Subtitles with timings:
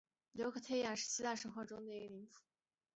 [0.33, 2.41] 琉科忒亚是希腊神话中一个宁芙。